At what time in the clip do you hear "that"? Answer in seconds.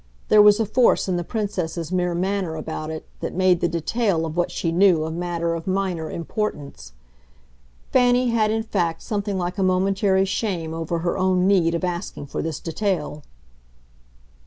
3.19-3.35